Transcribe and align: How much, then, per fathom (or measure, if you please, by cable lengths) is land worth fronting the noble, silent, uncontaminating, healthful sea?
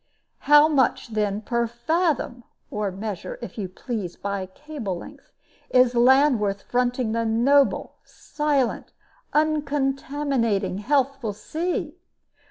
How 0.49 0.67
much, 0.67 1.09
then, 1.09 1.41
per 1.41 1.67
fathom 1.67 2.43
(or 2.71 2.89
measure, 2.89 3.37
if 3.39 3.55
you 3.59 3.69
please, 3.69 4.15
by 4.15 4.47
cable 4.47 4.97
lengths) 4.97 5.29
is 5.69 5.93
land 5.93 6.39
worth 6.39 6.63
fronting 6.63 7.11
the 7.11 7.23
noble, 7.23 7.97
silent, 8.03 8.93
uncontaminating, 9.31 10.79
healthful 10.79 11.33
sea? 11.33 11.99